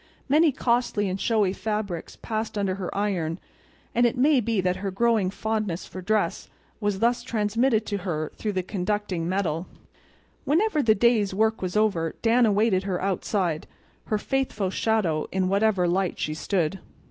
Many 0.27 0.51
costly 0.51 1.07
and 1.09 1.21
showy 1.21 1.53
fabrics 1.53 2.17
passed 2.23 2.57
under 2.57 2.73
her 2.73 2.89
iron; 2.97 3.37
and 3.93 4.03
it 4.07 4.17
may 4.17 4.39
be 4.39 4.59
that 4.59 4.77
her 4.77 4.89
growing 4.89 5.29
fondness 5.29 5.85
for 5.85 6.01
dress 6.01 6.49
was 6.79 6.97
thus 6.97 7.21
transmitted 7.21 7.85
to 7.85 7.97
her 7.97 8.31
through 8.33 8.53
the 8.53 8.63
conducting 8.63 9.29
metal. 9.29 9.67
When 10.43 10.57
the 10.57 10.95
day's 10.95 11.35
work 11.35 11.61
was 11.61 11.77
over 11.77 12.15
Dan 12.23 12.47
awaited 12.47 12.81
her 12.81 12.99
outside, 12.99 13.67
her 14.05 14.17
faithful 14.17 14.71
shadow 14.71 15.27
in 15.31 15.49
whatever 15.49 15.87
light 15.87 16.17
she 16.17 16.33
stood. 16.33 16.79